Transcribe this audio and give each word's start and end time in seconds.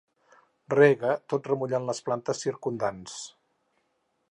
Rega 0.73 1.11
tot 1.33 1.51
remullant 1.51 1.85
les 1.91 2.01
plantes 2.09 2.41
circumdants. 2.47 3.21